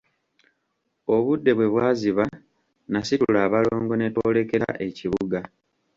[1.15, 2.23] Obudde bwe bwaziba,
[2.91, 5.39] nasitula abalongo ne twolekera ekibuga.